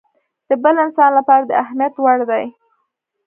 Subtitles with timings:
[0.49, 2.45] د بل انسان لپاره د اهميت وړ دی.